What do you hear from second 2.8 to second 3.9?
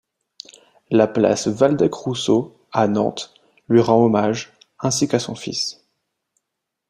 Nantes, lui